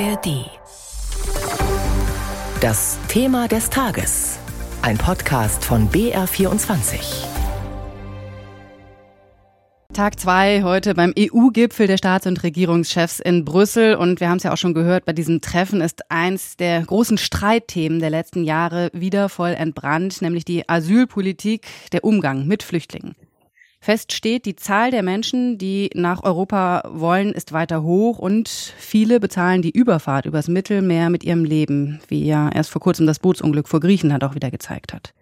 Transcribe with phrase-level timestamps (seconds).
[0.00, 0.50] ARD.
[2.60, 4.40] Das Thema des Tages.
[4.82, 7.24] Ein Podcast von BR24.
[9.92, 13.94] Tag zwei heute beim EU-Gipfel der Staats- und Regierungschefs in Brüssel.
[13.94, 17.16] Und wir haben es ja auch schon gehört, bei diesem Treffen ist eins der großen
[17.16, 23.14] Streitthemen der letzten Jahre wieder voll entbrannt, nämlich die Asylpolitik, der Umgang mit Flüchtlingen.
[23.84, 29.20] Fest steht, die Zahl der Menschen, die nach Europa wollen, ist weiter hoch und viele
[29.20, 33.68] bezahlen die Überfahrt übers Mittelmeer mit ihrem Leben, wie ja erst vor kurzem das Bootsunglück
[33.68, 35.12] vor Griechenland auch wieder gezeigt hat.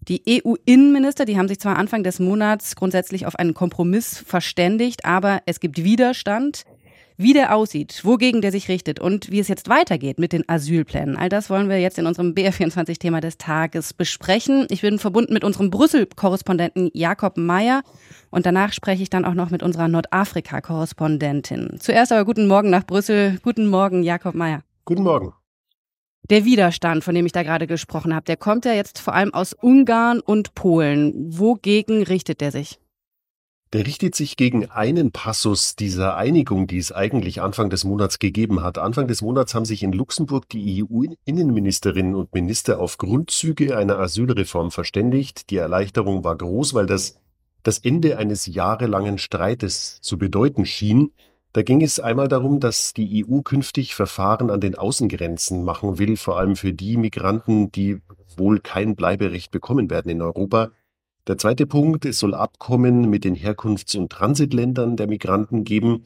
[0.00, 5.42] Die EU-Innenminister, die haben sich zwar Anfang des Monats grundsätzlich auf einen Kompromiss verständigt, aber
[5.44, 6.64] es gibt Widerstand
[7.18, 11.16] wie der aussieht, wogegen der sich richtet und wie es jetzt weitergeht mit den Asylplänen.
[11.16, 14.68] All das wollen wir jetzt in unserem BR24-Thema des Tages besprechen.
[14.70, 17.82] Ich bin verbunden mit unserem Brüssel-Korrespondenten Jakob Mayer
[18.30, 21.78] und danach spreche ich dann auch noch mit unserer Nordafrika-Korrespondentin.
[21.80, 23.40] Zuerst aber guten Morgen nach Brüssel.
[23.42, 24.62] Guten Morgen, Jakob Mayer.
[24.84, 25.32] Guten Morgen.
[26.30, 29.34] Der Widerstand, von dem ich da gerade gesprochen habe, der kommt ja jetzt vor allem
[29.34, 31.14] aus Ungarn und Polen.
[31.36, 32.78] Wogegen richtet der sich?
[33.74, 38.62] Der richtet sich gegen einen Passus dieser Einigung, die es eigentlich Anfang des Monats gegeben
[38.62, 38.78] hat.
[38.78, 44.70] Anfang des Monats haben sich in Luxemburg die EU-Innenministerinnen und Minister auf Grundzüge einer Asylreform
[44.70, 45.50] verständigt.
[45.50, 47.18] Die Erleichterung war groß, weil das
[47.62, 51.12] das Ende eines jahrelangen Streites zu bedeuten schien.
[51.52, 56.16] Da ging es einmal darum, dass die EU künftig Verfahren an den Außengrenzen machen will,
[56.16, 58.00] vor allem für die Migranten, die
[58.36, 60.70] wohl kein Bleiberecht bekommen werden in Europa.
[61.28, 66.04] Der zweite Punkt, es soll Abkommen mit den Herkunfts- und Transitländern der Migranten geben.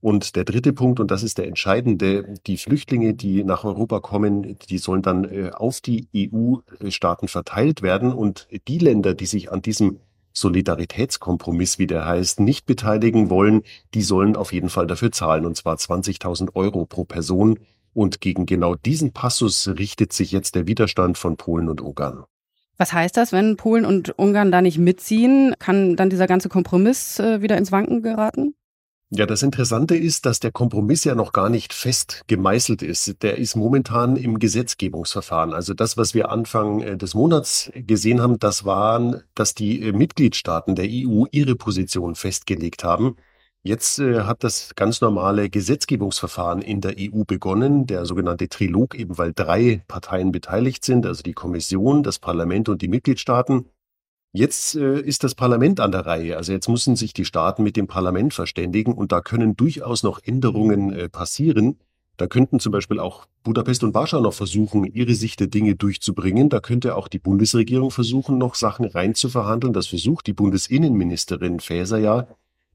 [0.00, 4.58] Und der dritte Punkt, und das ist der entscheidende, die Flüchtlinge, die nach Europa kommen,
[4.68, 8.12] die sollen dann äh, auf die EU-Staaten verteilt werden.
[8.12, 10.00] Und die Länder, die sich an diesem
[10.32, 13.62] Solidaritätskompromiss, wie der heißt, nicht beteiligen wollen,
[13.94, 17.60] die sollen auf jeden Fall dafür zahlen, und zwar 20.000 Euro pro Person.
[17.92, 22.24] Und gegen genau diesen Passus richtet sich jetzt der Widerstand von Polen und Ungarn.
[22.76, 25.54] Was heißt das, wenn Polen und Ungarn da nicht mitziehen?
[25.58, 28.54] Kann dann dieser ganze Kompromiss äh, wieder ins Wanken geraten?
[29.10, 33.22] Ja, das Interessante ist, dass der Kompromiss ja noch gar nicht fest gemeißelt ist.
[33.22, 35.52] Der ist momentan im Gesetzgebungsverfahren.
[35.52, 39.92] Also das, was wir Anfang äh, des Monats gesehen haben, das waren, dass die äh,
[39.92, 43.14] Mitgliedstaaten der EU ihre Position festgelegt haben.
[43.66, 49.16] Jetzt äh, hat das ganz normale Gesetzgebungsverfahren in der EU begonnen, der sogenannte Trilog, eben
[49.16, 53.64] weil drei Parteien beteiligt sind, also die Kommission, das Parlament und die Mitgliedstaaten.
[54.32, 56.36] Jetzt äh, ist das Parlament an der Reihe.
[56.36, 60.20] Also jetzt müssen sich die Staaten mit dem Parlament verständigen und da können durchaus noch
[60.22, 61.78] Änderungen äh, passieren.
[62.18, 66.50] Da könnten zum Beispiel auch Budapest und Warschau noch versuchen, ihre Sicht der Dinge durchzubringen.
[66.50, 69.72] Da könnte auch die Bundesregierung versuchen, noch Sachen reinzuverhandeln.
[69.72, 72.26] Das versucht die Bundesinnenministerin Faeser ja.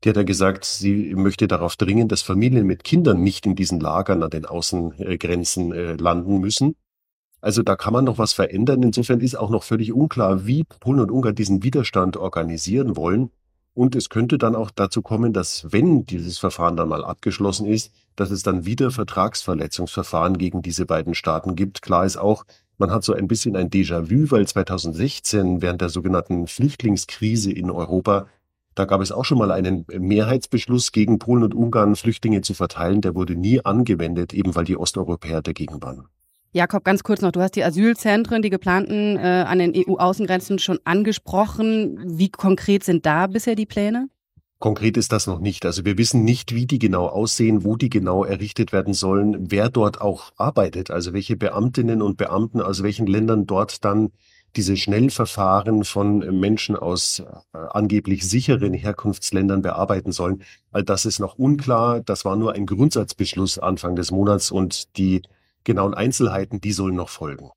[0.04, 3.80] Die hat ja gesagt, sie möchte darauf dringen, dass Familien mit Kindern nicht in diesen
[3.80, 6.76] Lagern an den Außengrenzen äh, landen müssen.
[7.42, 8.84] Also da kann man noch was verändern.
[8.84, 13.32] Insofern ist auch noch völlig unklar, wie Polen und Ungarn diesen Widerstand organisieren wollen.
[13.74, 17.94] Und es könnte dann auch dazu kommen, dass wenn dieses Verfahren dann mal abgeschlossen ist,
[18.16, 21.81] dass es dann wieder Vertragsverletzungsverfahren gegen diese beiden Staaten gibt.
[21.81, 22.44] Klar ist auch,
[22.78, 28.28] man hat so ein bisschen ein Déjà-vu, weil 2016 während der sogenannten Flüchtlingskrise in Europa
[28.75, 33.02] da gab es auch schon mal einen Mehrheitsbeschluss gegen Polen und Ungarn, Flüchtlinge zu verteilen.
[33.02, 36.07] Der wurde nie angewendet, eben weil die Osteuropäer dagegen waren.
[36.52, 40.80] Jakob, ganz kurz noch, du hast die Asylzentren, die geplanten äh, an den EU-Außengrenzen schon
[40.84, 42.00] angesprochen.
[42.03, 44.09] Wie konkret sind da bisher die Pläne?
[44.57, 45.66] Konkret ist das noch nicht.
[45.66, 49.69] Also wir wissen nicht, wie die genau aussehen, wo die genau errichtet werden sollen, wer
[49.69, 54.09] dort auch arbeitet, also welche Beamtinnen und Beamten aus welchen Ländern dort dann
[54.56, 60.44] diese Schnellverfahren von Menschen aus äh, angeblich sicheren Herkunftsländern bearbeiten sollen.
[60.72, 62.02] All das ist noch unklar.
[62.02, 65.22] Das war nur ein Grundsatzbeschluss Anfang des Monats und die
[65.64, 67.52] genauen Einzelheiten, die sollen noch folgen.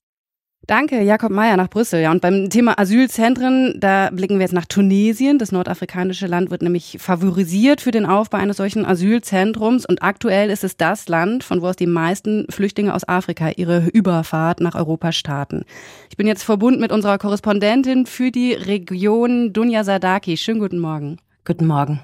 [0.68, 2.02] Danke, Jakob Mayer nach Brüssel.
[2.02, 5.38] Ja, und beim Thema Asylzentren, da blicken wir jetzt nach Tunesien.
[5.38, 9.84] Das nordafrikanische Land wird nämlich favorisiert für den Aufbau eines solchen Asylzentrums.
[9.84, 13.88] Und aktuell ist es das Land, von wo aus die meisten Flüchtlinge aus Afrika ihre
[13.88, 15.64] Überfahrt nach Europa starten.
[16.10, 20.36] Ich bin jetzt verbunden mit unserer Korrespondentin für die Region Dunja Sadaki.
[20.36, 21.18] Schönen guten Morgen.
[21.44, 22.02] Guten Morgen.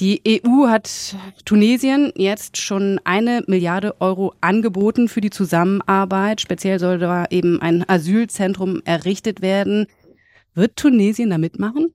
[0.00, 1.14] Die EU hat
[1.44, 6.40] Tunesien jetzt schon eine Milliarde Euro angeboten für die Zusammenarbeit.
[6.40, 9.88] Speziell soll da eben ein Asylzentrum errichtet werden.
[10.54, 11.94] Wird Tunesien da mitmachen?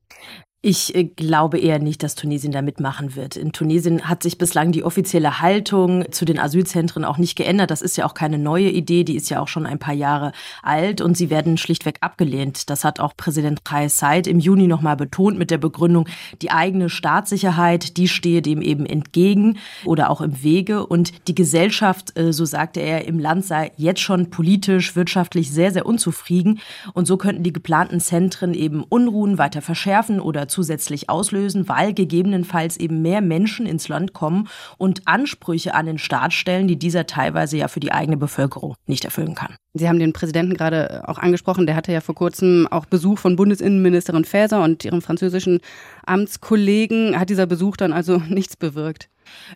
[0.68, 3.36] Ich äh, glaube eher nicht, dass Tunesien da mitmachen wird.
[3.36, 7.70] In Tunesien hat sich bislang die offizielle Haltung zu den Asylzentren auch nicht geändert.
[7.70, 10.32] Das ist ja auch keine neue Idee, die ist ja auch schon ein paar Jahre
[10.64, 12.72] alt und sie werden schlichtweg abgelehnt.
[12.72, 16.10] Das hat auch Präsident Kais Said im Juni nochmal betont mit der Begründung,
[16.42, 22.18] die eigene Staatssicherheit, die stehe dem eben entgegen oder auch im Wege und die Gesellschaft,
[22.18, 26.60] äh, so sagte er, im Land sei jetzt schon politisch, wirtschaftlich sehr, sehr unzufrieden
[26.94, 32.78] und so könnten die geplanten Zentren eben Unruhen weiter verschärfen oder zusätzlich auslösen, weil gegebenenfalls
[32.78, 34.48] eben mehr Menschen ins Land kommen
[34.78, 39.04] und Ansprüche an den Staat stellen, die dieser teilweise ja für die eigene Bevölkerung nicht
[39.04, 39.56] erfüllen kann.
[39.74, 41.66] Sie haben den Präsidenten gerade auch angesprochen.
[41.66, 45.60] Der hatte ja vor kurzem auch Besuch von Bundesinnenministerin Faeser und ihrem französischen
[46.06, 47.20] Amtskollegen.
[47.20, 49.10] Hat dieser Besuch dann also nichts bewirkt?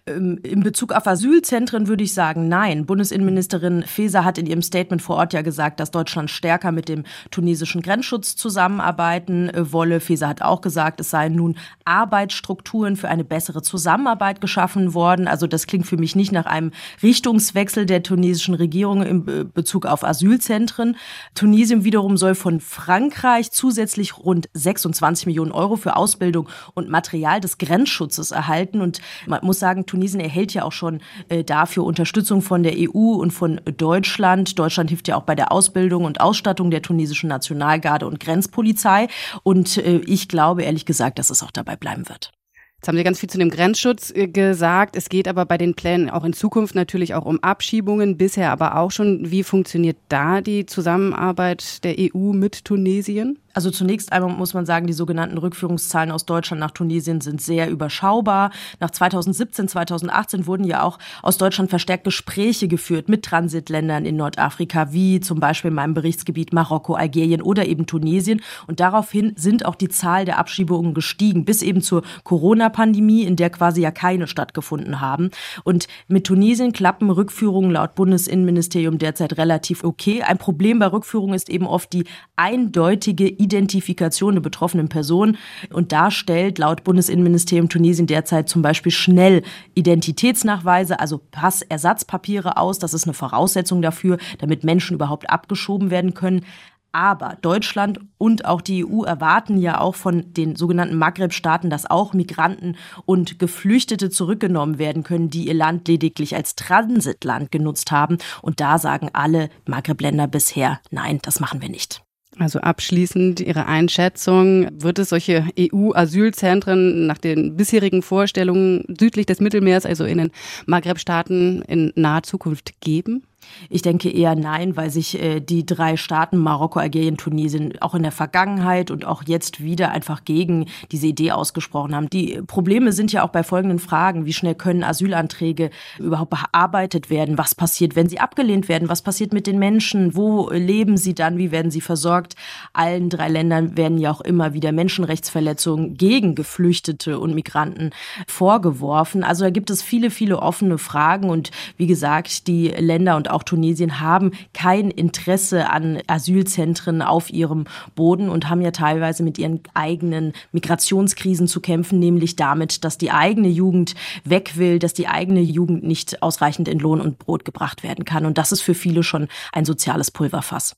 [0.06, 2.86] Ähm, in Bezug auf Asylzentren würde ich sagen, nein.
[2.86, 7.04] Bundesinnenministerin Faeser hat in ihrem Statement vor Ort ja gesagt, dass Deutschland stärker mit dem
[7.32, 10.00] tunesischen Grenzschutz zusammenarbeiten äh, wolle.
[10.00, 15.28] Faeser hat auch gesagt, es seien nun Arbeitsstrukturen für eine bessere Zusammenarbeit geschaffen worden.
[15.28, 16.72] Also das klingt für mich nicht nach einem
[17.02, 20.96] Richtungswechsel der tunesischen Regierung in Bezug auf Asylzentren.
[21.36, 27.58] Tunesien wiederum soll von Frankreich zusätzlich rund 26 Millionen Euro für Ausbildung und Material des
[27.58, 28.82] Grenzschutzes erhalten.
[28.82, 33.14] Und man muss sagen, Tunesien erhält ja auch schon äh, dafür Unterstützung von der EU
[33.14, 34.58] und von Deutschland.
[34.58, 39.08] Deutschland hilft ja auch bei der Ausbildung und Ausstattung der tunesischen Nationalgarde und Grenzpolizei.
[39.44, 42.32] Und äh, ich glaube ehrlich gesagt, dass es auch dabei bleiben wird.
[42.80, 44.96] Jetzt haben Sie ganz viel zu dem Grenzschutz äh, gesagt.
[44.96, 48.78] Es geht aber bei den Plänen auch in Zukunft natürlich auch um Abschiebungen, bisher aber
[48.78, 49.32] auch schon.
[49.32, 53.38] Wie funktioniert da die Zusammenarbeit der EU mit Tunesien?
[53.60, 57.70] Also zunächst einmal muss man sagen, die sogenannten Rückführungszahlen aus Deutschland nach Tunesien sind sehr
[57.70, 58.52] überschaubar.
[58.80, 64.94] Nach 2017, 2018 wurden ja auch aus Deutschland verstärkt Gespräche geführt mit Transitländern in Nordafrika,
[64.94, 68.42] wie zum Beispiel in meinem Berichtsgebiet Marokko, Algerien oder eben Tunesien.
[68.68, 73.50] Und daraufhin sind auch die Zahl der Abschiebungen gestiegen, bis eben zur Corona-Pandemie, in der
[73.50, 75.32] quasi ja keine stattgefunden haben.
[75.66, 80.24] Und mit Tunesien klappen Rückführungen laut Bundesinnenministerium derzeit relativ okay.
[80.24, 82.06] Ein Problem bei Rückführungen ist eben oft die
[82.38, 85.38] eindeutige Identifikation der betroffenen Person.
[85.74, 89.42] Und da stellt laut Bundesinnenministerium Tunesien derzeit zum Beispiel schnell
[89.74, 92.78] Identitätsnachweise, also Passersatzpapiere aus.
[92.80, 96.46] Das ist eine Voraussetzung dafür, damit Menschen überhaupt abgeschoben werden können.
[96.92, 102.14] Aber Deutschland und auch die EU erwarten ja auch von den sogenannten Maghreb-Staaten, dass auch
[102.14, 108.18] Migranten und Geflüchtete zurückgenommen werden können, die ihr Land lediglich als Transitland genutzt haben.
[108.42, 112.02] Und da sagen alle Maghreb-Länder bisher, nein, das machen wir nicht.
[112.40, 119.86] Also abschließend Ihre Einschätzung, wird es solche EU-Asylzentren nach den bisherigen Vorstellungen südlich des Mittelmeers,
[119.86, 120.32] also in den
[120.66, 123.24] Maghreb-Staaten, in naher Zukunft geben?
[123.70, 128.04] Ich denke eher nein, weil sich äh, die drei Staaten Marokko, Algerien, Tunesien auch in
[128.04, 132.10] der Vergangenheit und auch jetzt wieder einfach gegen diese Idee ausgesprochen haben.
[132.10, 134.26] Die Probleme sind ja auch bei folgenden Fragen.
[134.26, 137.38] Wie schnell können Asylanträge überhaupt bearbeitet werden?
[137.38, 138.90] Was passiert, wenn sie abgelehnt werden?
[138.90, 140.16] Was passiert mit den Menschen?
[140.16, 141.38] Wo leben sie dann?
[141.38, 142.36] Wie werden sie versorgt?
[142.74, 147.92] Allen drei Ländern werden ja auch immer wieder Menschenrechtsverletzungen gegen Geflüchtete und Migranten
[148.28, 149.24] vorgeworfen.
[149.24, 153.44] Also da gibt es viele, viele offene Fragen und wie gesagt, die Länder und auch
[153.44, 157.66] Tunesien haben kein Interesse an Asylzentren auf ihrem
[157.96, 163.12] Boden und haben ja teilweise mit ihren eigenen Migrationskrisen zu kämpfen, nämlich damit, dass die
[163.12, 167.84] eigene Jugend weg will, dass die eigene Jugend nicht ausreichend in Lohn und Brot gebracht
[167.84, 168.26] werden kann.
[168.26, 170.76] Und das ist für viele schon ein soziales Pulverfass.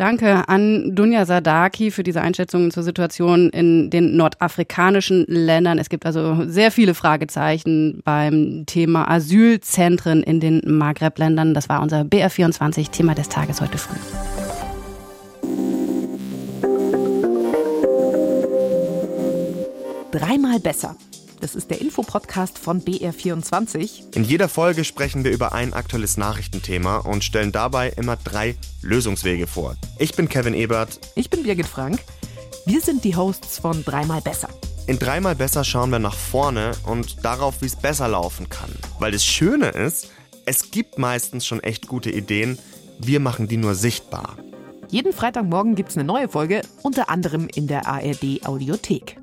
[0.00, 5.78] Danke an Dunja Sadaki für diese Einschätzungen zur Situation in den nordafrikanischen Ländern.
[5.78, 11.52] Es gibt also sehr viele Fragezeichen beim Thema Asylzentren in den Maghreb-Ländern.
[11.52, 13.98] Das war unser BR24-Thema des Tages heute früh.
[20.12, 20.96] Dreimal besser
[21.40, 24.14] das ist der Infopodcast von BR24.
[24.14, 29.46] In jeder Folge sprechen wir über ein aktuelles Nachrichtenthema und stellen dabei immer drei Lösungswege
[29.46, 29.76] vor.
[29.98, 31.00] Ich bin Kevin Ebert.
[31.14, 32.00] Ich bin Birgit Frank.
[32.66, 34.48] Wir sind die Hosts von Dreimal besser.
[34.86, 38.70] In Dreimal besser schauen wir nach vorne und darauf, wie es besser laufen kann.
[38.98, 40.08] Weil das Schöne ist,
[40.44, 42.58] es gibt meistens schon echt gute Ideen,
[42.98, 44.36] wir machen die nur sichtbar.
[44.88, 49.16] Jeden Freitagmorgen gibt es eine neue Folge, unter anderem in der ARD Audiothek.